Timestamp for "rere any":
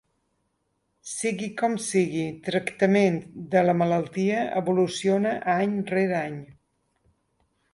5.93-6.41